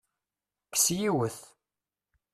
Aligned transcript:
Kkes 0.67 0.85
yiwet! 0.97 1.37